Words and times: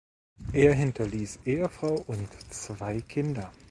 Er 0.51 0.73
hinterließ 0.73 1.41
Ehefrau 1.45 1.93
und 2.07 2.27
zwei 2.51 3.01
Kinder. 3.01 3.51